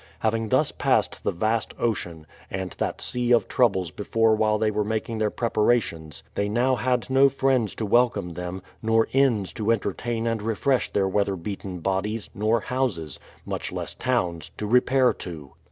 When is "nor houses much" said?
12.33-13.71